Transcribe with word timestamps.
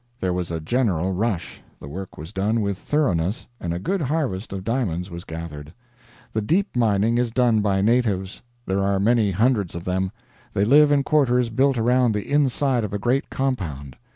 There 0.19 0.33
was 0.33 0.49
a 0.49 0.59
general 0.59 1.11
rush, 1.13 1.61
the 1.79 1.87
work 1.87 2.17
was 2.17 2.33
done 2.33 2.61
with 2.61 2.75
thoroughness, 2.75 3.45
and 3.59 3.71
a 3.71 3.77
good 3.77 4.01
harvest 4.01 4.51
of 4.51 4.63
diamonds 4.63 5.11
was 5.11 5.23
gathered. 5.25 5.71
The 6.33 6.41
deep 6.41 6.75
mining 6.75 7.19
is 7.19 7.29
done 7.29 7.61
by 7.61 7.81
natives. 7.83 8.41
There 8.65 8.81
are 8.81 8.99
many 8.99 9.29
hundreds 9.29 9.75
of 9.75 9.83
them. 9.85 10.11
They 10.53 10.65
live 10.65 10.91
in 10.91 11.03
quarters 11.03 11.51
built 11.51 11.77
around 11.77 12.13
the 12.15 12.27
inside 12.27 12.83
of 12.83 12.93
a 12.93 12.97
great 12.97 13.29
compound. 13.29 13.95